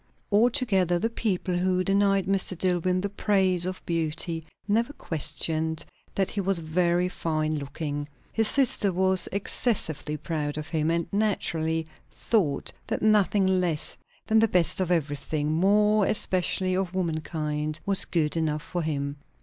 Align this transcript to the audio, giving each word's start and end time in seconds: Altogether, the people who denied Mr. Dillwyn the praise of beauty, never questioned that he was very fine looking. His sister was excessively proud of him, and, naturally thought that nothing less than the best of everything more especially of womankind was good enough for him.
Altogether, 0.31 0.97
the 0.97 1.11
people 1.11 1.55
who 1.57 1.83
denied 1.83 2.25
Mr. 2.25 2.57
Dillwyn 2.57 3.01
the 3.01 3.07
praise 3.09 3.67
of 3.67 3.85
beauty, 3.85 4.43
never 4.67 4.93
questioned 4.93 5.85
that 6.15 6.31
he 6.31 6.41
was 6.41 6.57
very 6.57 7.07
fine 7.07 7.59
looking. 7.59 8.09
His 8.33 8.47
sister 8.47 8.91
was 8.91 9.29
excessively 9.31 10.17
proud 10.17 10.57
of 10.57 10.69
him, 10.69 10.89
and, 10.89 11.05
naturally 11.13 11.85
thought 12.09 12.73
that 12.87 13.03
nothing 13.03 13.45
less 13.45 13.95
than 14.25 14.39
the 14.39 14.47
best 14.47 14.81
of 14.81 14.89
everything 14.89 15.51
more 15.51 16.07
especially 16.07 16.75
of 16.75 16.95
womankind 16.95 17.79
was 17.85 18.05
good 18.05 18.35
enough 18.35 18.63
for 18.63 18.81
him. 18.81 19.17